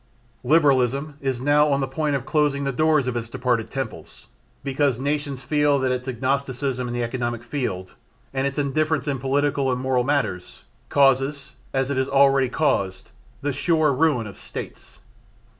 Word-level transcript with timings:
Liberalism 0.43 1.15
is 1.21 1.39
now 1.41 1.69
on 1.71 1.79
the 1.79 1.87
point 1.87 2.15
of 2.15 2.25
closing 2.25 2.63
the 2.63 2.71
doors 2.71 3.05
of 3.05 3.15
its 3.15 3.29
deserted 3.29 3.69
temples 3.69 4.25
because 4.63 4.97
nations 4.97 5.43
feel 5.43 5.77
that 5.77 5.91
its 5.91 6.07
agnosticism 6.07 6.87
in 6.87 6.91
the 6.95 7.03
economic 7.03 7.43
field 7.43 7.93
and 8.33 8.47
its 8.47 8.57
indifference 8.57 9.07
in 9.07 9.19
political 9.19 9.71
and 9.71 9.79
moral 9.79 10.03
matters, 10.03 10.63
causes, 10.89 11.53
as 11.71 11.91
it 11.91 11.97
has 11.97 12.09
already 12.09 12.49
caused, 12.49 13.11
the 13.43 13.53
sure 13.53 13.93
ruin 13.93 14.25
of 14.25 14.37
States. 14.37 14.97